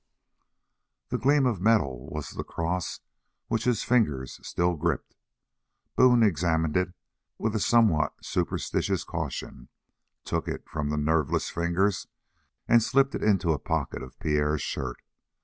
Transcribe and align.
The 1.09 1.19
gleam 1.19 1.45
of 1.45 1.61
metal 1.61 2.09
was 2.09 2.31
the 2.31 2.43
cross 2.43 3.01
which 3.49 3.65
his 3.65 3.83
fingers 3.83 4.39
still 4.41 4.75
gripped. 4.75 5.13
Boone 5.95 6.23
examined 6.23 6.75
it 6.75 6.93
with 7.37 7.53
a 7.55 7.59
somewhat 7.59 8.15
superstitious 8.25 9.03
caution, 9.03 9.69
took 10.23 10.47
it 10.47 10.67
from 10.67 10.89
the 10.89 10.97
nerveless 10.97 11.51
fingers, 11.51 12.07
and 12.67 12.81
slipped 12.81 13.13
it 13.13 13.21
into 13.21 13.53
a 13.53 13.59
pocket 13.59 14.01
of 14.01 14.17
Pierre's 14.19 14.63
shirt. 14.63 15.03